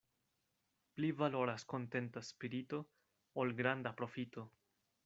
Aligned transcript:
Pli 0.95 1.11
valoras 1.19 1.67
kontenta 1.75 2.25
spirito, 2.31 2.83
ol 3.45 3.57
granda 3.63 3.97
profito. 4.03 4.49